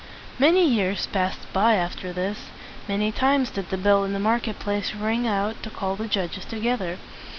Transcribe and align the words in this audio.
Many 0.39 0.67
years 0.67 1.05
passed 1.05 1.45
by 1.53 1.75
after 1.75 2.11
this. 2.11 2.49
Many 2.87 3.11
times 3.11 3.51
did 3.51 3.69
the 3.69 3.77
bell 3.77 4.03
in 4.03 4.13
the 4.13 4.19
market 4.19 4.57
place 4.57 4.95
ring 4.95 5.27
out 5.27 5.61
to 5.61 5.69
call 5.69 5.95
the 5.95 6.07
judges 6.07 6.43
together. 6.43 6.97